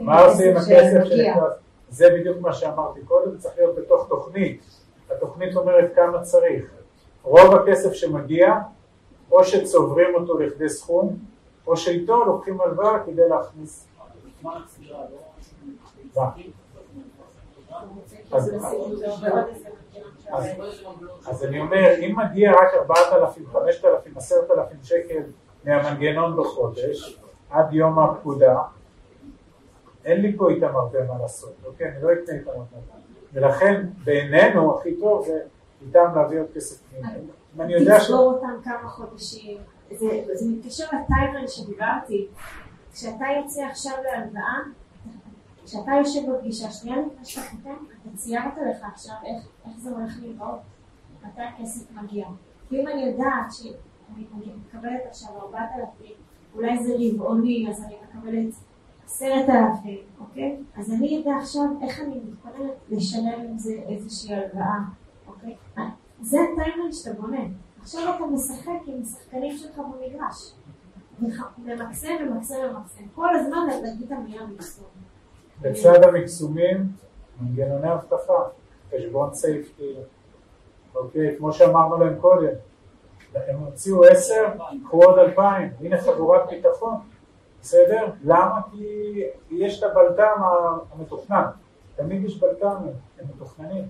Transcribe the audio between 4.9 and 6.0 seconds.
התוכנית אומרת